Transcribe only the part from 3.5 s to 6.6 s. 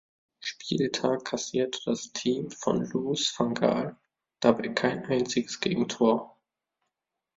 Gaal dabei kein einziges Gegentor.